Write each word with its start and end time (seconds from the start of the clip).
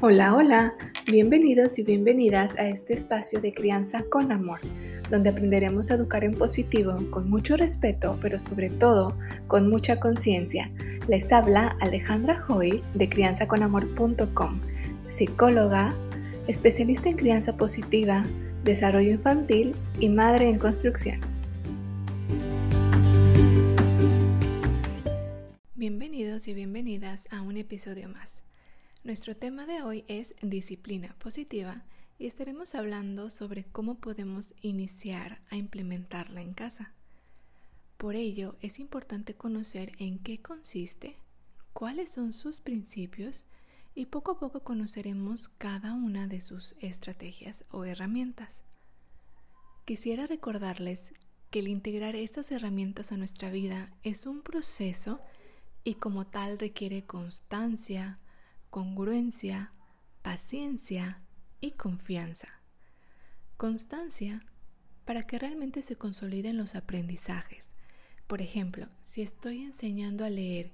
Hola, 0.00 0.36
hola, 0.36 0.74
bienvenidos 1.06 1.76
y 1.80 1.82
bienvenidas 1.82 2.56
a 2.56 2.68
este 2.68 2.94
espacio 2.94 3.40
de 3.40 3.52
crianza 3.52 4.04
con 4.08 4.30
amor, 4.30 4.60
donde 5.10 5.30
aprenderemos 5.30 5.90
a 5.90 5.94
educar 5.94 6.22
en 6.22 6.36
positivo, 6.36 6.96
con 7.10 7.28
mucho 7.28 7.56
respeto, 7.56 8.16
pero 8.22 8.38
sobre 8.38 8.70
todo 8.70 9.18
con 9.48 9.68
mucha 9.68 9.98
conciencia. 9.98 10.70
Les 11.08 11.32
habla 11.32 11.76
Alejandra 11.80 12.44
Hoy 12.48 12.80
de 12.94 13.08
crianzaconamor.com, 13.08 14.60
psicóloga, 15.08 15.92
especialista 16.46 17.08
en 17.08 17.16
crianza 17.16 17.56
positiva, 17.56 18.24
desarrollo 18.62 19.10
infantil 19.10 19.74
y 19.98 20.10
madre 20.10 20.48
en 20.48 20.60
construcción. 20.60 21.18
Bienvenidos 25.74 26.46
y 26.46 26.54
bienvenidas 26.54 27.26
a 27.32 27.42
un 27.42 27.56
episodio 27.56 28.08
más. 28.08 28.47
Nuestro 29.08 29.34
tema 29.34 29.64
de 29.64 29.80
hoy 29.80 30.04
es 30.06 30.34
disciplina 30.42 31.16
positiva 31.18 31.82
y 32.18 32.26
estaremos 32.26 32.74
hablando 32.74 33.30
sobre 33.30 33.64
cómo 33.64 33.94
podemos 33.94 34.52
iniciar 34.60 35.40
a 35.48 35.56
implementarla 35.56 36.42
en 36.42 36.52
casa. 36.52 36.92
Por 37.96 38.16
ello, 38.16 38.56
es 38.60 38.78
importante 38.78 39.32
conocer 39.32 39.92
en 39.96 40.18
qué 40.18 40.42
consiste, 40.42 41.16
cuáles 41.72 42.10
son 42.10 42.34
sus 42.34 42.60
principios 42.60 43.46
y 43.94 44.04
poco 44.04 44.32
a 44.32 44.38
poco 44.38 44.60
conoceremos 44.60 45.48
cada 45.56 45.94
una 45.94 46.26
de 46.26 46.42
sus 46.42 46.76
estrategias 46.78 47.64
o 47.70 47.86
herramientas. 47.86 48.60
Quisiera 49.86 50.26
recordarles 50.26 51.14
que 51.50 51.60
el 51.60 51.68
integrar 51.68 52.14
estas 52.14 52.52
herramientas 52.52 53.10
a 53.10 53.16
nuestra 53.16 53.48
vida 53.48 53.90
es 54.02 54.26
un 54.26 54.42
proceso 54.42 55.18
y 55.82 55.94
como 55.94 56.26
tal 56.26 56.58
requiere 56.58 57.06
constancia, 57.06 58.18
congruencia, 58.70 59.72
paciencia 60.22 61.22
y 61.60 61.72
confianza. 61.72 62.48
Constancia 63.56 64.44
para 65.04 65.22
que 65.22 65.38
realmente 65.38 65.82
se 65.82 65.96
consoliden 65.96 66.56
los 66.56 66.74
aprendizajes. 66.74 67.70
Por 68.26 68.42
ejemplo, 68.42 68.88
si 69.02 69.22
estoy 69.22 69.62
enseñando 69.62 70.24
a 70.24 70.30
leer 70.30 70.70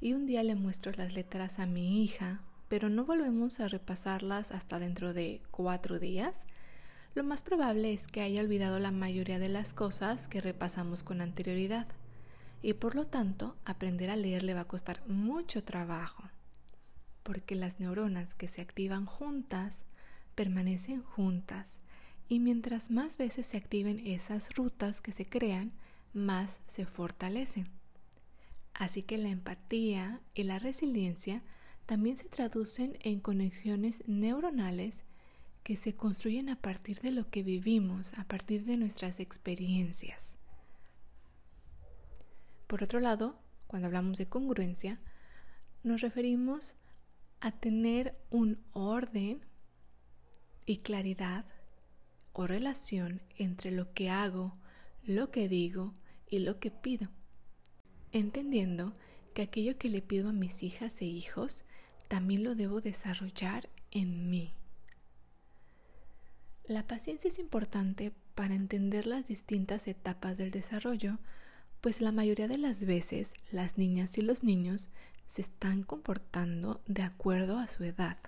y 0.00 0.12
un 0.12 0.26
día 0.26 0.42
le 0.42 0.56
muestro 0.56 0.92
las 0.92 1.12
letras 1.12 1.60
a 1.60 1.66
mi 1.66 2.02
hija, 2.02 2.42
pero 2.68 2.88
no 2.88 3.04
volvemos 3.04 3.60
a 3.60 3.68
repasarlas 3.68 4.50
hasta 4.50 4.80
dentro 4.80 5.14
de 5.14 5.40
cuatro 5.52 6.00
días, 6.00 6.44
lo 7.14 7.22
más 7.22 7.42
probable 7.42 7.92
es 7.92 8.08
que 8.08 8.22
haya 8.22 8.42
olvidado 8.42 8.78
la 8.78 8.90
mayoría 8.90 9.38
de 9.38 9.48
las 9.48 9.72
cosas 9.72 10.28
que 10.28 10.40
repasamos 10.40 11.02
con 11.02 11.20
anterioridad 11.20 11.86
y 12.60 12.74
por 12.74 12.94
lo 12.94 13.06
tanto 13.06 13.56
aprender 13.64 14.10
a 14.10 14.16
leer 14.16 14.42
le 14.42 14.54
va 14.54 14.62
a 14.62 14.68
costar 14.68 15.06
mucho 15.06 15.62
trabajo, 15.62 16.24
porque 17.26 17.56
las 17.56 17.80
neuronas 17.80 18.36
que 18.36 18.46
se 18.46 18.60
activan 18.60 19.04
juntas 19.04 19.82
permanecen 20.36 21.02
juntas 21.02 21.78
y 22.28 22.38
mientras 22.38 22.88
más 22.92 23.16
veces 23.16 23.46
se 23.46 23.56
activen 23.56 23.98
esas 24.06 24.54
rutas 24.54 25.00
que 25.00 25.10
se 25.10 25.26
crean, 25.26 25.72
más 26.12 26.60
se 26.68 26.86
fortalecen. 26.86 27.66
Así 28.74 29.02
que 29.02 29.18
la 29.18 29.28
empatía 29.28 30.20
y 30.34 30.44
la 30.44 30.60
resiliencia 30.60 31.42
también 31.84 32.16
se 32.16 32.28
traducen 32.28 32.96
en 33.00 33.18
conexiones 33.18 34.04
neuronales 34.06 35.02
que 35.64 35.76
se 35.76 35.96
construyen 35.96 36.48
a 36.48 36.60
partir 36.60 37.00
de 37.00 37.10
lo 37.10 37.28
que 37.28 37.42
vivimos, 37.42 38.14
a 38.14 38.22
partir 38.22 38.64
de 38.66 38.76
nuestras 38.76 39.18
experiencias. 39.18 40.36
Por 42.68 42.84
otro 42.84 43.00
lado, 43.00 43.36
cuando 43.66 43.86
hablamos 43.86 44.16
de 44.16 44.26
congruencia, 44.26 45.00
nos 45.82 46.02
referimos 46.02 46.76
a 47.46 47.52
tener 47.52 48.16
un 48.28 48.58
orden 48.72 49.40
y 50.64 50.78
claridad 50.78 51.44
o 52.32 52.48
relación 52.48 53.22
entre 53.38 53.70
lo 53.70 53.94
que 53.94 54.10
hago, 54.10 54.52
lo 55.04 55.30
que 55.30 55.48
digo 55.48 55.94
y 56.28 56.40
lo 56.40 56.58
que 56.58 56.72
pido, 56.72 57.08
entendiendo 58.10 58.96
que 59.32 59.42
aquello 59.42 59.78
que 59.78 59.88
le 59.90 60.02
pido 60.02 60.30
a 60.30 60.32
mis 60.32 60.64
hijas 60.64 61.00
e 61.00 61.04
hijos 61.04 61.64
también 62.08 62.42
lo 62.42 62.56
debo 62.56 62.80
desarrollar 62.80 63.68
en 63.92 64.28
mí. 64.28 64.52
La 66.64 66.88
paciencia 66.88 67.28
es 67.28 67.38
importante 67.38 68.12
para 68.34 68.56
entender 68.56 69.06
las 69.06 69.28
distintas 69.28 69.86
etapas 69.86 70.36
del 70.36 70.50
desarrollo 70.50 71.20
pues 71.80 72.00
la 72.00 72.10
mayoría 72.10 72.48
de 72.48 72.58
las 72.58 72.84
veces 72.84 73.34
las 73.52 73.78
niñas 73.78 74.18
y 74.18 74.22
los 74.22 74.42
niños 74.42 74.88
se 75.26 75.42
están 75.42 75.82
comportando 75.82 76.82
de 76.86 77.02
acuerdo 77.02 77.58
a 77.58 77.68
su 77.68 77.84
edad. 77.84 78.18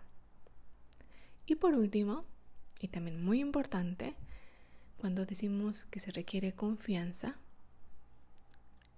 Y 1.47 1.57
por 1.57 1.75
último, 1.75 2.25
y 2.81 2.89
también 2.89 3.25
muy 3.25 3.41
importante, 3.41 4.17
cuando 4.99 5.25
decimos 5.25 5.87
que 5.87 6.01
se 6.01 6.11
requiere 6.11 6.53
confianza, 6.55 7.39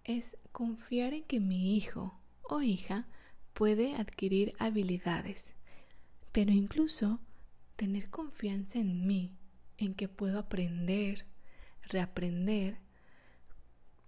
es 0.05 0.37
confiar 0.51 1.13
en 1.13 1.25
que 1.25 1.41
mi 1.41 1.77
hijo 1.77 2.19
o 2.43 2.63
hija 2.63 3.07
puede 3.53 3.95
adquirir 3.95 4.55
habilidades, 4.59 5.53
pero 6.33 6.53
incluso 6.53 7.21
tener 7.77 8.11
confianza 8.11 8.79
en 8.79 9.07
mí, 9.07 9.37
en 9.79 9.95
que 9.95 10.09
puedo 10.09 10.39
aprender, 10.39 11.27
reaprender 11.83 12.79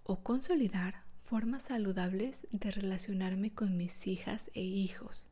o 0.03 0.23
consolidar 0.23 1.02
formas 1.33 1.63
saludables 1.63 2.45
de 2.51 2.69
relacionarme 2.69 3.51
con 3.51 3.75
mis 3.75 4.05
hijas 4.05 4.51
e 4.53 4.61
hijos. 4.61 5.25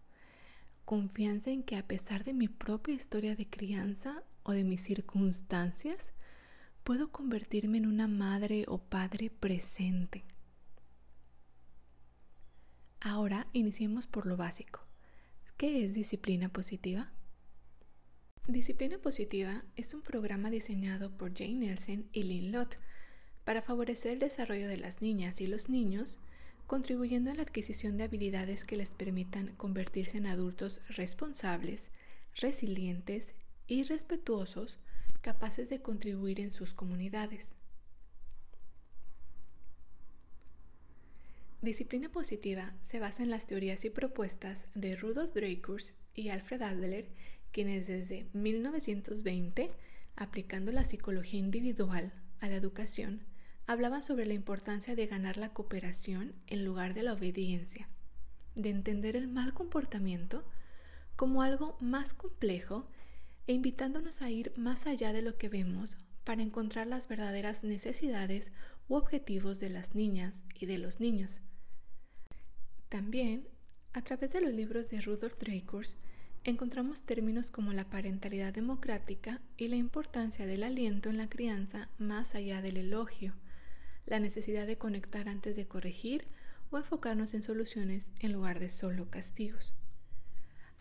Confianza 0.84 1.51
en 1.51 1.62
que 1.62 1.75
a 1.75 1.85
pesar 1.85 2.23
de 2.23 2.34
mi 2.34 2.47
propia 2.47 2.95
historia 2.95 3.35
de 3.35 3.47
crianza 3.47 4.23
o 4.41 4.51
de 4.51 4.63
mis 4.63 4.81
circunstancias, 4.81 6.13
puedo 6.84 7.12
convertirme 7.12 7.78
en 7.78 7.85
una 7.85 8.07
madre 8.07 8.66
o 8.67 8.79
padre 8.79 9.29
presente. 9.29 10.23
Ahora 13.00 13.45
iniciemos 13.53 14.07
por 14.07 14.25
lo 14.25 14.38
básico. 14.38 14.79
¿Qué 15.56 15.85
es 15.85 15.94
disciplina 15.94 16.50
positiva? 16.50 17.12
Disciplina 18.47 18.97
positiva 18.97 19.66
es 19.75 19.94
un 19.94 20.01
programa 20.01 20.50
diseñado 20.50 21.16
por 21.16 21.38
Jane 21.38 21.68
Nelson 21.68 22.09
y 22.12 22.23
Lynn 22.23 22.51
Lott 22.53 22.78
para 23.44 23.62
favorecer 23.62 24.13
el 24.13 24.19
desarrollo 24.19 24.68
de 24.68 24.78
las 24.78 25.02
niñas 25.02 25.41
y 25.41 25.47
los 25.47 25.69
niños, 25.69 26.18
contribuyendo 26.68 27.31
a 27.31 27.34
la 27.35 27.41
adquisición 27.41 27.97
de 27.97 28.06
habilidades 28.06 28.63
que 28.63 28.78
les 28.78 28.91
permitan 28.91 29.53
convertirse 29.57 30.18
en 30.18 30.28
adultos 30.28 30.81
responsables, 30.88 31.91
resilientes 32.35 33.34
y 33.68 33.84
respetuosos, 33.84 34.78
capaces 35.22 35.69
de 35.69 35.81
contribuir 35.81 36.40
en 36.40 36.51
sus 36.51 36.74
comunidades. 36.74 37.56
Disciplina 41.62 42.09
positiva 42.09 42.74
se 42.81 43.00
basa 43.00 43.22
en 43.22 43.30
las 43.30 43.46
teorías 43.46 43.85
y 43.85 43.91
propuestas 43.91 44.68
de 44.74 44.96
Rudolf 44.96 45.34
Dreikurs 45.34 45.94
y 46.16 46.30
Alfred 46.30 46.62
Adler, 46.63 47.07
quienes 47.51 47.85
desde 47.85 48.25
1920, 48.34 49.72
aplicando 50.16 50.72
la 50.72 50.85
psicología 50.85 51.40
individual 51.40 52.13
a 52.40 52.47
la 52.47 52.56
educación, 52.56 53.22
hablaba 53.71 54.01
sobre 54.01 54.25
la 54.25 54.33
importancia 54.33 54.95
de 54.95 55.07
ganar 55.07 55.37
la 55.37 55.53
cooperación 55.53 56.33
en 56.47 56.65
lugar 56.65 56.93
de 56.93 57.03
la 57.03 57.13
obediencia, 57.13 57.87
de 58.55 58.69
entender 58.69 59.15
el 59.15 59.29
mal 59.29 59.53
comportamiento 59.53 60.43
como 61.15 61.41
algo 61.41 61.77
más 61.79 62.13
complejo 62.13 62.89
e 63.47 63.53
invitándonos 63.53 64.21
a 64.21 64.29
ir 64.29 64.51
más 64.57 64.87
allá 64.87 65.13
de 65.13 65.21
lo 65.21 65.37
que 65.37 65.47
vemos 65.47 65.95
para 66.25 66.41
encontrar 66.41 66.85
las 66.87 67.07
verdaderas 67.07 67.63
necesidades 67.63 68.51
u 68.89 68.95
objetivos 68.95 69.61
de 69.61 69.69
las 69.69 69.95
niñas 69.95 70.43
y 70.59 70.65
de 70.65 70.77
los 70.77 70.99
niños. 70.99 71.39
También, 72.89 73.47
a 73.94 74.01
través 74.01 74.33
de 74.33 74.41
los 74.41 74.53
libros 74.53 74.89
de 74.89 75.00
Rudolf 75.00 75.38
Dreikurs, 75.39 75.95
encontramos 76.44 77.03
términos 77.03 77.51
como 77.51 77.71
la 77.71 77.89
parentalidad 77.89 78.53
democrática 78.53 79.39
y 79.56 79.69
la 79.69 79.77
importancia 79.77 80.45
del 80.45 80.63
aliento 80.63 81.09
en 81.09 81.17
la 81.17 81.29
crianza 81.29 81.89
más 81.97 82.35
allá 82.35 82.62
del 82.62 82.75
elogio, 82.75 83.33
la 84.12 84.19
necesidad 84.19 84.68
de 84.68 84.78
conectar 84.78 85.30
antes 85.30 85.56
de 85.56 85.69
corregir 85.69 86.28
o 86.69 86.78
enfocarnos 86.78 87.34
en 87.34 87.44
soluciones 87.44 88.12
en 88.19 88.34
lugar 88.34 88.60
de 88.60 88.69
solo 88.69 89.10
castigos. 89.10 89.74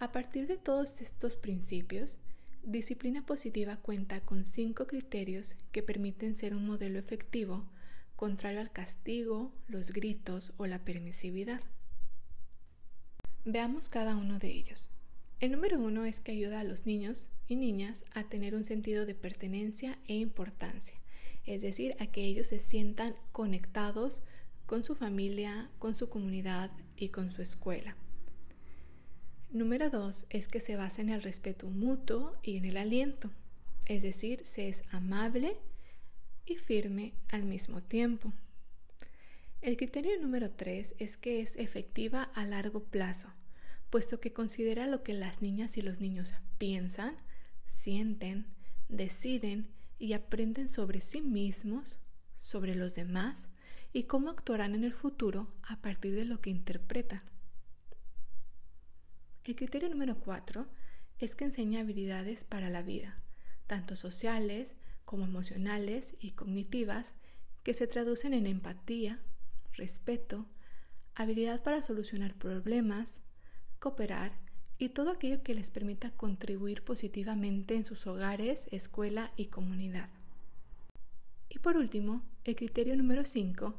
A 0.00 0.11
partir 0.11 0.49
de 0.49 0.56
todos 0.56 1.00
estos 1.00 1.37
principios, 1.37 2.19
Disciplina 2.65 3.25
Positiva 3.25 3.77
cuenta 3.77 4.21
con 4.21 4.47
cinco 4.47 4.88
criterios 4.88 5.55
que 5.71 5.85
permiten 5.85 6.35
ser 6.35 6.56
un 6.56 6.67
modelo 6.67 6.99
efectivo 6.99 7.71
contrario 8.17 8.61
al 8.61 8.73
castigo, 8.73 9.53
los 9.69 9.93
gritos 9.93 10.53
o 10.56 10.67
la 10.67 10.81
permisividad. 10.81 11.61
Veamos 13.44 13.88
cada 13.88 14.17
uno 14.17 14.41
de 14.41 14.49
ellos. 14.49 14.91
El 15.38 15.53
número 15.53 15.79
uno 15.79 16.05
es 16.05 16.19
que 16.19 16.32
ayuda 16.32 16.59
a 16.59 16.65
los 16.65 16.85
niños 16.85 17.31
y 17.47 17.55
niñas 17.55 18.05
a 18.12 18.25
tener 18.25 18.56
un 18.56 18.65
sentido 18.65 19.06
de 19.06 19.15
pertenencia 19.15 20.00
e 20.09 20.17
importancia 20.17 21.00
es 21.44 21.62
decir, 21.62 21.96
a 21.98 22.06
que 22.06 22.25
ellos 22.25 22.48
se 22.48 22.58
sientan 22.58 23.16
conectados 23.32 24.22
con 24.66 24.84
su 24.84 24.94
familia, 24.94 25.70
con 25.78 25.94
su 25.94 26.08
comunidad 26.08 26.70
y 26.96 27.08
con 27.08 27.31
su 27.31 27.42
escuela. 27.42 27.96
Número 29.50 29.90
dos 29.90 30.26
es 30.31 30.46
que 30.46 30.60
se 30.60 30.76
basa 30.76 31.02
en 31.02 31.08
el 31.08 31.22
respeto 31.22 31.69
mutuo 31.69 32.38
y 32.42 32.56
en 32.56 32.64
el 32.64 32.76
aliento, 32.76 33.31
es 33.87 34.02
decir, 34.04 34.42
se 34.44 34.69
es 34.69 34.84
amable 34.92 35.56
y 36.46 36.56
firme 36.56 37.14
al 37.28 37.44
mismo 37.44 37.82
tiempo. 37.82 38.32
El 39.60 39.76
criterio 39.76 40.19
número 40.20 40.50
tres 40.52 40.94
es 40.98 41.16
que 41.16 41.40
es 41.40 41.56
efectiva 41.56 42.22
a 42.22 42.44
largo 42.44 42.84
plazo, 42.84 43.28
puesto 43.90 44.20
que 44.20 44.32
considera 44.32 44.86
lo 44.86 45.02
que 45.02 45.14
las 45.14 45.43
niñas 45.43 45.76
y 45.76 45.82
los 45.82 46.00
niños 46.00 46.32
piensan, 46.58 47.16
sienten, 47.66 48.46
deciden 48.88 49.69
y 50.00 50.14
aprenden 50.14 50.69
sobre 50.69 51.00
sí 51.00 51.20
mismos, 51.20 52.00
sobre 52.41 52.75
los 52.75 52.97
demás 52.97 53.49
y 53.93 54.05
cómo 54.05 54.31
actuarán 54.31 54.75
en 54.75 54.82
el 54.82 54.94
futuro 54.94 55.52
a 55.62 55.81
partir 55.81 56.14
de 56.14 56.25
lo 56.25 56.41
que 56.41 56.50
interpretan. 56.50 57.23
El 59.44 59.55
criterio 59.55 59.88
número 59.91 60.19
cuatro 60.19 60.69
es 61.19 61.37
que 61.37 61.44
enseña 61.44 61.81
habilidades 61.81 62.44
para 62.44 62.70
la 62.70 62.82
vida, 62.82 63.23
tanto 63.67 63.94
sociales 63.94 64.75
como 65.05 65.25
emocionales 65.25 66.17
y 66.19 66.32
cognitivas, 66.32 67.14
que 67.62 67.75
se 67.75 67.87
traducen 67.87 68.32
en 68.32 68.46
empatía, 68.46 69.20
respeto, 69.75 70.46
habilidad 71.14 71.62
para 71.62 71.82
solucionar 71.82 72.35
problemas, 72.37 73.20
cooperar 73.79 74.32
y 74.81 74.88
todo 74.88 75.11
aquello 75.11 75.43
que 75.43 75.55
les 75.55 75.71
permita 75.71 76.11
contribuir 76.11 76.82
positivamente 76.82 77.75
en 77.75 77.85
sus 77.85 78.06
hogares, 78.06 78.67
escuela 78.73 79.31
y 79.37 79.47
comunidad. 79.47 80.09
Y 81.50 81.59
por 81.59 81.77
último, 81.77 82.23
el 82.44 82.56
criterio 82.56 82.97
número 82.97 83.27
5 83.27 83.75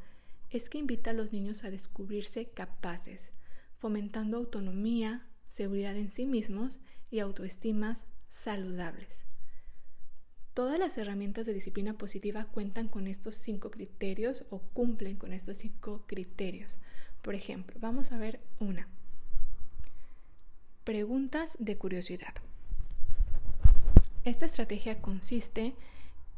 es 0.51 0.69
que 0.69 0.77
invita 0.77 1.09
a 1.09 1.13
los 1.13 1.33
niños 1.33 1.63
a 1.63 1.71
descubrirse 1.71 2.45
capaces, 2.50 3.31
fomentando 3.80 4.38
autonomía, 4.38 5.25
seguridad 5.50 5.98
en 5.98 6.12
sí 6.12 6.27
mismos 6.27 6.80
y 7.09 7.18
autoestimas 7.18 8.06
saludables. 8.30 9.25
Todas 10.53 10.77
las 10.77 11.00
herramientas 11.00 11.48
de 11.48 11.56
disciplina 11.56 11.98
positiva 11.98 12.45
cuentan 12.45 12.88
con 12.88 13.07
estos 13.07 13.33
cinco 13.33 13.71
criterios 13.71 14.45
o 14.51 14.59
cumplen 14.59 15.15
con 15.15 15.33
estos 15.33 15.57
cinco 15.57 16.03
criterios. 16.06 16.77
Por 17.24 17.33
ejemplo, 17.33 17.75
vamos 17.80 18.12
a 18.12 18.19
ver 18.19 18.39
una. 18.59 18.88
Preguntas 20.83 21.57
de 21.59 21.77
curiosidad. 21.77 22.33
Esta 24.23 24.47
estrategia 24.47 24.99
consiste 24.99 25.75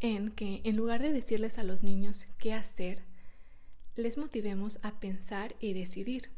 en 0.01 0.31
que 0.31 0.59
en 0.65 0.75
lugar 0.75 1.01
de 1.01 1.13
decirles 1.13 1.57
a 1.57 1.63
los 1.63 1.81
niños 1.81 2.27
qué 2.39 2.53
hacer, 2.53 3.05
les 3.95 4.17
motivemos 4.17 4.79
a 4.83 4.99
pensar 4.99 5.55
y 5.61 5.71
decidir, 5.71 6.29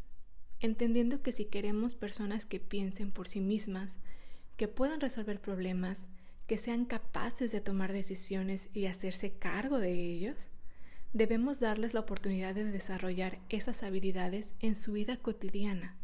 entendiendo 0.59 1.23
que 1.23 1.31
si 1.31 1.45
queremos 1.45 1.95
personas 1.95 2.45
que 2.45 2.59
piensen 2.59 3.11
por 3.11 3.27
sí 3.27 3.41
mismas, 3.41 3.97
que 4.55 4.67
puedan 4.67 5.01
resolver 5.01 5.41
problemas, 5.41 6.05
que 6.45 6.59
sean 6.59 6.85
capaces 6.85 7.51
de 7.51 7.59
tomar 7.59 7.91
decisiones 7.91 8.69
y 8.71 8.85
hacerse 8.85 9.31
cargo 9.31 9.79
de 9.79 9.93
ellos, 9.93 10.49
debemos 11.13 11.59
darles 11.59 11.95
la 11.95 12.01
oportunidad 12.01 12.53
de 12.53 12.65
desarrollar 12.65 13.39
esas 13.49 13.81
habilidades 13.81 14.53
en 14.59 14.75
su 14.75 14.91
vida 14.91 15.17
cotidiana, 15.17 15.97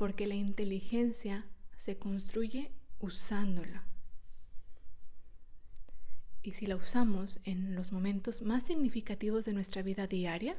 porque 0.00 0.26
la 0.26 0.34
inteligencia 0.34 1.44
se 1.76 1.98
construye 1.98 2.72
usándola. 3.00 3.84
Y 6.40 6.52
si 6.52 6.64
la 6.64 6.76
usamos 6.76 7.38
en 7.44 7.74
los 7.74 7.92
momentos 7.92 8.40
más 8.40 8.64
significativos 8.64 9.44
de 9.44 9.52
nuestra 9.52 9.82
vida 9.82 10.06
diaria, 10.06 10.56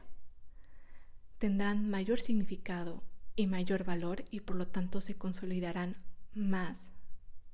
tendrán 1.40 1.90
mayor 1.90 2.20
significado 2.20 3.04
y 3.36 3.48
mayor 3.48 3.84
valor 3.84 4.26
y 4.30 4.42
por 4.42 4.58
lo 4.58 4.68
tanto 4.68 5.02
se 5.02 5.16
consolidarán 5.16 5.98
más 6.36 6.92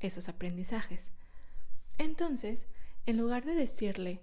esos 0.01 0.27
aprendizajes. 0.27 1.11
Entonces, 1.97 2.67
en 3.05 3.15
lugar 3.15 3.45
de 3.45 3.55
decirle, 3.55 4.19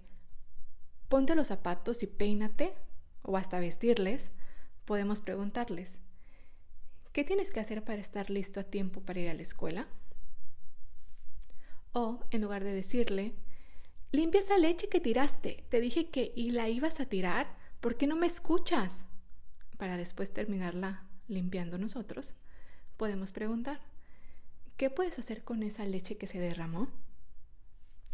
ponte 1.09 1.33
los 1.33 1.47
zapatos 1.47 2.03
y 2.03 2.05
peínate, 2.05 2.75
o 3.23 3.37
hasta 3.37 3.59
vestirles, 3.59 4.29
podemos 4.85 5.19
preguntarles, 5.19 5.97
¿qué 7.15 7.23
tienes 7.23 7.51
que 7.51 7.61
hacer 7.61 7.81
para 7.81 8.01
estar 8.01 8.29
listo 8.29 8.59
a 8.59 8.65
tiempo 8.65 8.99
para 8.99 9.21
ir 9.21 9.29
a 9.29 9.33
la 9.33 9.41
escuela? 9.41 9.87
O, 11.93 12.19
en 12.29 12.41
lugar 12.41 12.65
de 12.65 12.73
decirle, 12.73 13.33
Limpia 14.11 14.41
esa 14.41 14.57
leche 14.57 14.89
que 14.89 14.99
tiraste. 14.99 15.63
Te 15.69 15.79
dije 15.79 16.09
que 16.09 16.33
y 16.35 16.51
la 16.51 16.67
ibas 16.67 16.99
a 16.99 17.05
tirar. 17.05 17.57
¿Por 17.79 17.95
qué 17.95 18.05
no 18.05 18.17
me 18.17 18.27
escuchas? 18.27 19.05
Para 19.77 19.95
después 19.95 20.33
terminarla 20.33 21.07
limpiando 21.29 21.77
nosotros, 21.77 22.33
podemos 22.97 23.31
preguntar, 23.31 23.79
¿qué 24.75 24.89
puedes 24.89 25.19
hacer 25.19 25.43
con 25.43 25.63
esa 25.63 25.85
leche 25.85 26.17
que 26.17 26.27
se 26.27 26.39
derramó? 26.39 26.89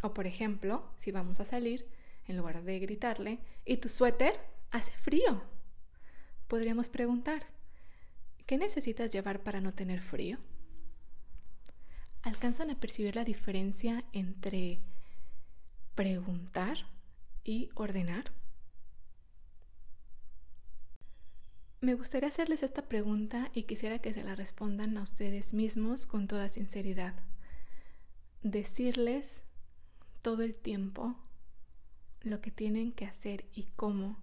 O 0.03 0.13
por 0.13 0.27
ejemplo, 0.27 0.91
si 0.97 1.11
vamos 1.11 1.39
a 1.39 1.45
salir, 1.45 1.87
en 2.27 2.37
lugar 2.37 2.63
de 2.63 2.79
gritarle, 2.79 3.39
¿y 3.65 3.77
tu 3.77 3.89
suéter? 3.89 4.39
Hace 4.69 4.91
frío. 4.93 5.43
Podríamos 6.47 6.89
preguntar, 6.89 7.47
¿qué 8.51 8.57
necesitas 8.57 9.09
llevar 9.11 9.43
para 9.43 9.61
no 9.61 9.73
tener 9.73 10.01
frío? 10.01 10.37
¿Alcanzan 12.21 12.69
a 12.69 12.77
percibir 12.77 13.15
la 13.15 13.23
diferencia 13.23 14.03
entre 14.11 14.81
preguntar 15.95 16.79
y 17.45 17.69
ordenar? 17.75 18.33
Me 21.79 21.93
gustaría 21.93 22.27
hacerles 22.27 22.61
esta 22.61 22.89
pregunta 22.89 23.49
y 23.53 23.63
quisiera 23.63 23.99
que 23.99 24.13
se 24.13 24.21
la 24.21 24.35
respondan 24.35 24.97
a 24.97 25.03
ustedes 25.03 25.53
mismos 25.53 26.05
con 26.05 26.27
toda 26.27 26.49
sinceridad. 26.49 27.15
Decirles 28.43 29.43
todo 30.21 30.43
el 30.43 30.55
tiempo 30.55 31.15
lo 32.19 32.41
que 32.41 32.51
tienen 32.51 32.91
que 32.91 33.05
hacer 33.05 33.45
y 33.53 33.69
cómo, 33.77 34.21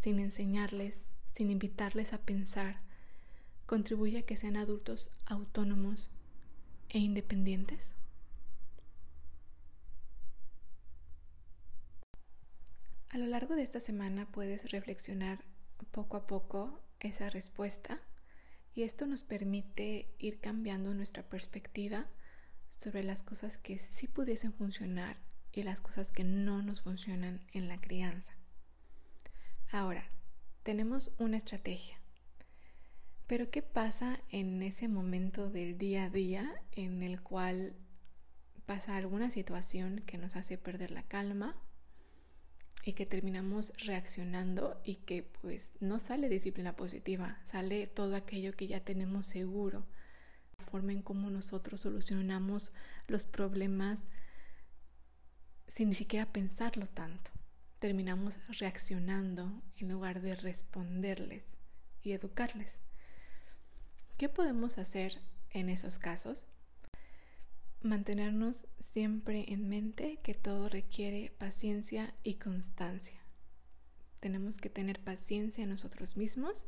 sin 0.00 0.18
enseñarles, 0.18 1.06
sin 1.32 1.52
invitarles 1.52 2.12
a 2.12 2.18
pensar, 2.18 2.89
contribuye 3.70 4.18
a 4.18 4.22
que 4.22 4.36
sean 4.36 4.56
adultos 4.56 5.12
autónomos 5.26 6.10
e 6.88 6.98
independientes. 6.98 7.94
A 13.10 13.18
lo 13.18 13.26
largo 13.26 13.54
de 13.54 13.62
esta 13.62 13.78
semana 13.78 14.26
puedes 14.32 14.72
reflexionar 14.72 15.44
poco 15.92 16.16
a 16.16 16.26
poco 16.26 16.80
esa 16.98 17.30
respuesta 17.30 18.00
y 18.74 18.82
esto 18.82 19.06
nos 19.06 19.22
permite 19.22 20.16
ir 20.18 20.40
cambiando 20.40 20.92
nuestra 20.92 21.22
perspectiva 21.22 22.08
sobre 22.70 23.04
las 23.04 23.22
cosas 23.22 23.56
que 23.56 23.78
sí 23.78 24.08
pudiesen 24.08 24.52
funcionar 24.52 25.16
y 25.52 25.62
las 25.62 25.80
cosas 25.80 26.10
que 26.10 26.24
no 26.24 26.60
nos 26.60 26.82
funcionan 26.82 27.46
en 27.52 27.68
la 27.68 27.80
crianza. 27.80 28.34
Ahora, 29.70 30.10
tenemos 30.64 31.12
una 31.18 31.36
estrategia. 31.36 31.99
Pero 33.30 33.48
¿qué 33.48 33.62
pasa 33.62 34.18
en 34.30 34.60
ese 34.60 34.88
momento 34.88 35.50
del 35.50 35.78
día 35.78 36.06
a 36.06 36.10
día 36.10 36.52
en 36.72 37.04
el 37.04 37.20
cual 37.20 37.76
pasa 38.66 38.96
alguna 38.96 39.30
situación 39.30 40.02
que 40.04 40.18
nos 40.18 40.34
hace 40.34 40.58
perder 40.58 40.90
la 40.90 41.04
calma 41.04 41.56
y 42.84 42.94
que 42.94 43.06
terminamos 43.06 43.72
reaccionando 43.86 44.80
y 44.82 44.96
que 44.96 45.22
pues 45.22 45.70
no 45.78 46.00
sale 46.00 46.28
disciplina 46.28 46.74
positiva, 46.74 47.40
sale 47.44 47.86
todo 47.86 48.16
aquello 48.16 48.52
que 48.56 48.66
ya 48.66 48.80
tenemos 48.80 49.26
seguro, 49.26 49.86
la 50.58 50.64
forma 50.64 50.90
en 50.90 51.00
cómo 51.00 51.30
nosotros 51.30 51.82
solucionamos 51.82 52.72
los 53.06 53.26
problemas 53.26 54.00
sin 55.68 55.90
ni 55.90 55.94
siquiera 55.94 56.32
pensarlo 56.32 56.88
tanto. 56.88 57.30
Terminamos 57.78 58.40
reaccionando 58.48 59.62
en 59.76 59.88
lugar 59.88 60.20
de 60.20 60.34
responderles 60.34 61.44
y 62.02 62.10
educarles. 62.10 62.80
¿Qué 64.20 64.28
podemos 64.28 64.76
hacer 64.76 65.18
en 65.48 65.70
esos 65.70 65.98
casos? 65.98 66.44
mantenernos 67.80 68.68
siempre 68.78 69.46
en 69.50 69.66
mente 69.66 70.18
que 70.22 70.34
todo 70.34 70.68
requiere 70.68 71.32
paciencia 71.38 72.12
y 72.22 72.34
constancia. 72.34 73.18
Tenemos 74.20 74.58
que 74.58 74.68
tener 74.68 75.02
paciencia 75.02 75.64
en 75.64 75.70
nosotros 75.70 76.18
mismos 76.18 76.66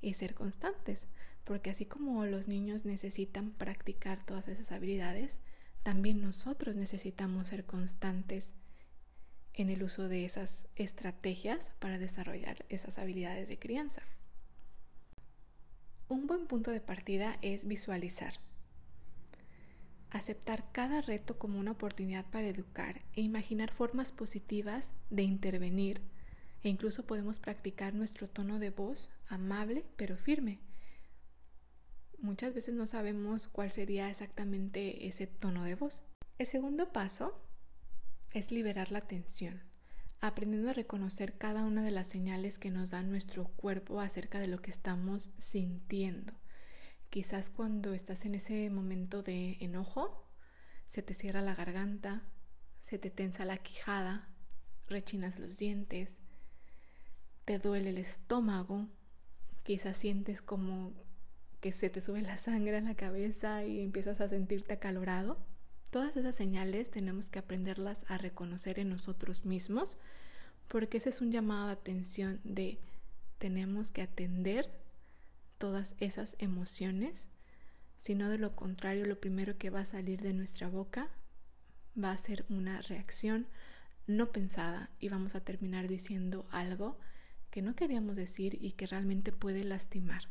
y 0.00 0.14
ser 0.14 0.32
constantes, 0.32 1.06
porque 1.44 1.68
así 1.68 1.84
como 1.84 2.24
los 2.24 2.48
niños 2.48 2.86
necesitan 2.86 3.50
practicar 3.50 4.24
todas 4.24 4.48
esas 4.48 4.72
habilidades, 4.72 5.40
también 5.82 6.22
nosotros 6.22 6.74
necesitamos 6.74 7.48
ser 7.48 7.66
constantes 7.66 8.54
en 9.52 9.68
el 9.68 9.82
uso 9.82 10.08
de 10.08 10.24
esas 10.24 10.68
estrategias 10.74 11.70
para 11.80 11.98
desarrollar 11.98 12.64
esas 12.70 12.98
habilidades 12.98 13.50
de 13.50 13.58
crianza. 13.58 14.00
Un 16.08 16.26
buen 16.26 16.46
punto 16.46 16.70
de 16.70 16.80
partida 16.80 17.38
es 17.42 17.66
visualizar 17.66 18.34
aceptar 20.14 20.70
cada 20.70 21.02
reto 21.02 21.38
como 21.38 21.58
una 21.58 21.72
oportunidad 21.72 22.24
para 22.26 22.46
educar 22.46 23.02
e 23.14 23.20
imaginar 23.20 23.72
formas 23.72 24.12
positivas 24.12 24.92
de 25.10 25.24
intervenir 25.24 26.00
e 26.62 26.68
incluso 26.68 27.04
podemos 27.04 27.40
practicar 27.40 27.94
nuestro 27.94 28.28
tono 28.28 28.60
de 28.60 28.70
voz 28.70 29.10
amable 29.26 29.84
pero 29.96 30.16
firme. 30.16 30.60
muchas 32.18 32.54
veces 32.54 32.74
no 32.74 32.86
sabemos 32.86 33.48
cuál 33.48 33.72
sería 33.72 34.08
exactamente 34.08 35.08
ese 35.08 35.26
tono 35.26 35.64
de 35.64 35.74
voz. 35.74 36.04
El 36.38 36.46
segundo 36.46 36.92
paso 36.92 37.38
es 38.30 38.50
liberar 38.52 38.92
la 38.92 39.02
tensión, 39.02 39.62
aprendiendo 40.26 40.70
a 40.70 40.72
reconocer 40.72 41.36
cada 41.36 41.64
una 41.64 41.82
de 41.82 41.90
las 41.90 42.06
señales 42.06 42.58
que 42.58 42.70
nos 42.70 42.92
da 42.92 43.02
nuestro 43.02 43.44
cuerpo 43.44 44.00
acerca 44.00 44.40
de 44.40 44.46
lo 44.46 44.62
que 44.62 44.70
estamos 44.70 45.32
sintiendo. 45.36 46.32
Quizás 47.10 47.50
cuando 47.50 47.92
estás 47.92 48.24
en 48.24 48.34
ese 48.34 48.70
momento 48.70 49.22
de 49.22 49.58
enojo, 49.60 50.26
se 50.88 51.02
te 51.02 51.12
cierra 51.12 51.42
la 51.42 51.54
garganta, 51.54 52.22
se 52.80 52.98
te 52.98 53.10
tensa 53.10 53.44
la 53.44 53.58
quijada, 53.58 54.30
rechinas 54.88 55.38
los 55.38 55.58
dientes, 55.58 56.16
te 57.44 57.58
duele 57.58 57.90
el 57.90 57.98
estómago, 57.98 58.88
quizás 59.62 59.98
sientes 59.98 60.40
como 60.40 60.94
que 61.60 61.72
se 61.72 61.90
te 61.90 62.00
sube 62.00 62.22
la 62.22 62.38
sangre 62.38 62.78
en 62.78 62.86
la 62.86 62.94
cabeza 62.94 63.62
y 63.66 63.80
empiezas 63.80 64.22
a 64.22 64.28
sentirte 64.28 64.72
acalorado. 64.72 65.36
Todas 65.94 66.16
esas 66.16 66.34
señales 66.34 66.90
tenemos 66.90 67.26
que 67.26 67.38
aprenderlas 67.38 68.04
a 68.08 68.18
reconocer 68.18 68.80
en 68.80 68.88
nosotros 68.88 69.44
mismos 69.44 69.96
porque 70.66 70.96
ese 70.96 71.10
es 71.10 71.20
un 71.20 71.30
llamado 71.30 71.68
de 71.68 71.72
atención 71.74 72.40
de 72.42 72.80
tenemos 73.38 73.92
que 73.92 74.02
atender 74.02 74.68
todas 75.56 75.94
esas 76.00 76.34
emociones, 76.40 77.28
sino 77.96 78.28
de 78.28 78.38
lo 78.38 78.56
contrario 78.56 79.06
lo 79.06 79.20
primero 79.20 79.56
que 79.56 79.70
va 79.70 79.82
a 79.82 79.84
salir 79.84 80.20
de 80.20 80.32
nuestra 80.32 80.68
boca 80.68 81.10
va 81.96 82.10
a 82.10 82.18
ser 82.18 82.44
una 82.48 82.82
reacción 82.82 83.46
no 84.08 84.32
pensada 84.32 84.90
y 84.98 85.10
vamos 85.10 85.36
a 85.36 85.44
terminar 85.44 85.86
diciendo 85.86 86.44
algo 86.50 86.98
que 87.52 87.62
no 87.62 87.76
queríamos 87.76 88.16
decir 88.16 88.58
y 88.60 88.72
que 88.72 88.88
realmente 88.88 89.30
puede 89.30 89.62
lastimar. 89.62 90.24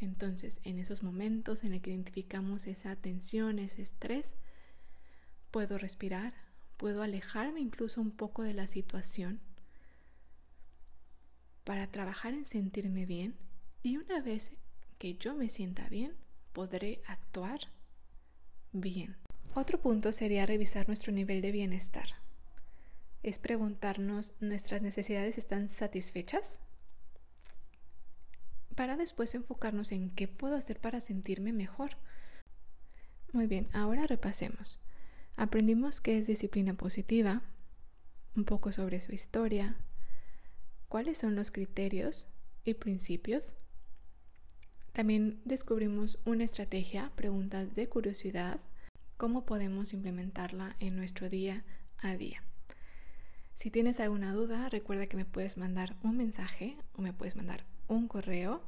Entonces, 0.00 0.60
en 0.64 0.78
esos 0.78 1.02
momentos 1.02 1.62
en 1.62 1.74
el 1.74 1.82
que 1.82 1.90
identificamos 1.90 2.66
esa 2.66 2.96
tensión, 2.96 3.58
ese 3.58 3.82
estrés, 3.82 4.32
puedo 5.52 5.78
respirar, 5.78 6.34
puedo 6.76 7.02
alejarme 7.02 7.60
incluso 7.60 8.00
un 8.00 8.10
poco 8.10 8.42
de 8.42 8.54
la 8.54 8.66
situación 8.66 9.40
para 11.62 11.86
trabajar 11.86 12.34
en 12.34 12.44
sentirme 12.44 13.06
bien 13.06 13.36
y 13.84 13.98
una 13.98 14.20
vez 14.20 14.50
que 14.98 15.14
yo 15.14 15.36
me 15.36 15.48
sienta 15.48 15.88
bien, 15.88 16.16
podré 16.52 17.00
actuar 17.06 17.60
bien. 18.72 19.16
Otro 19.54 19.80
punto 19.80 20.12
sería 20.12 20.44
revisar 20.44 20.88
nuestro 20.88 21.12
nivel 21.12 21.40
de 21.40 21.52
bienestar. 21.52 22.08
Es 23.22 23.38
preguntarnos, 23.38 24.32
¿nuestras 24.40 24.82
necesidades 24.82 25.38
están 25.38 25.70
satisfechas? 25.70 26.58
para 28.74 28.96
después 28.96 29.34
enfocarnos 29.34 29.92
en 29.92 30.10
qué 30.10 30.28
puedo 30.28 30.56
hacer 30.56 30.80
para 30.80 31.00
sentirme 31.00 31.52
mejor. 31.52 31.96
Muy 33.32 33.46
bien, 33.46 33.68
ahora 33.72 34.06
repasemos. 34.06 34.80
Aprendimos 35.36 36.00
qué 36.00 36.18
es 36.18 36.26
disciplina 36.26 36.74
positiva, 36.74 37.42
un 38.36 38.44
poco 38.44 38.72
sobre 38.72 39.00
su 39.00 39.12
historia, 39.12 39.76
cuáles 40.88 41.18
son 41.18 41.34
los 41.34 41.50
criterios 41.50 42.26
y 42.64 42.74
principios. 42.74 43.56
También 44.92 45.40
descubrimos 45.44 46.18
una 46.24 46.44
estrategia, 46.44 47.10
preguntas 47.16 47.74
de 47.74 47.88
curiosidad, 47.88 48.60
cómo 49.16 49.46
podemos 49.46 49.92
implementarla 49.92 50.76
en 50.80 50.96
nuestro 50.96 51.28
día 51.28 51.64
a 51.98 52.16
día. 52.16 52.42
Si 53.54 53.70
tienes 53.70 54.00
alguna 54.00 54.32
duda, 54.32 54.68
recuerda 54.68 55.06
que 55.06 55.16
me 55.16 55.24
puedes 55.24 55.56
mandar 55.56 55.96
un 56.02 56.16
mensaje 56.16 56.76
o 56.94 57.02
me 57.02 57.12
puedes 57.12 57.36
mandar 57.36 57.64
un 57.88 58.08
correo. 58.08 58.62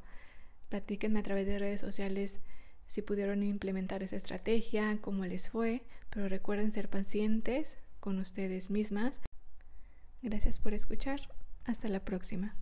Platíquenme 0.69 1.19
a 1.19 1.23
través 1.23 1.45
de 1.45 1.59
redes 1.59 1.81
sociales 1.81 2.39
si 2.87 3.01
pudieron 3.01 3.43
implementar 3.43 4.03
esa 4.03 4.15
estrategia, 4.15 4.97
cómo 5.01 5.25
les 5.25 5.49
fue, 5.49 5.83
pero 6.09 6.27
recuerden 6.29 6.71
ser 6.71 6.89
pacientes 6.89 7.77
con 7.99 8.19
ustedes 8.19 8.69
mismas. 8.69 9.21
Gracias 10.21 10.59
por 10.59 10.73
escuchar. 10.73 11.21
Hasta 11.65 11.87
la 11.89 11.99
próxima. 11.99 12.55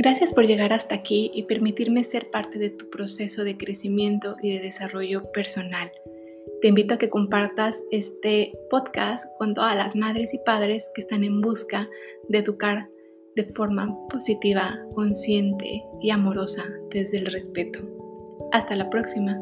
Gracias 0.00 0.32
por 0.32 0.46
llegar 0.46 0.72
hasta 0.72 0.94
aquí 0.94 1.32
y 1.34 1.44
permitirme 1.44 2.04
ser 2.04 2.30
parte 2.30 2.58
de 2.58 2.70
tu 2.70 2.88
proceso 2.88 3.42
de 3.42 3.56
crecimiento 3.56 4.36
y 4.40 4.52
de 4.52 4.60
desarrollo 4.60 5.32
personal. 5.32 5.90
Te 6.60 6.68
invito 6.68 6.94
a 6.94 6.98
que 6.98 7.10
compartas 7.10 7.76
este 7.90 8.52
podcast 8.70 9.26
con 9.38 9.54
todas 9.54 9.76
las 9.76 9.96
madres 9.96 10.34
y 10.34 10.38
padres 10.38 10.88
que 10.94 11.00
están 11.00 11.24
en 11.24 11.40
busca 11.40 11.88
de 12.28 12.38
educar 12.38 12.88
de 13.38 13.44
forma 13.44 13.96
positiva, 14.08 14.76
consciente 14.96 15.84
y 16.00 16.10
amorosa 16.10 16.64
desde 16.90 17.18
el 17.18 17.26
respeto. 17.26 17.78
Hasta 18.50 18.74
la 18.74 18.90
próxima. 18.90 19.38